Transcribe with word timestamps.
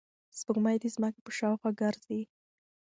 سپوږمۍ 0.39 0.77
د 0.81 0.85
ځمکې 0.95 1.19
په 1.23 1.31
شاوخوا 1.37 1.69
ګرځي. 1.81 2.21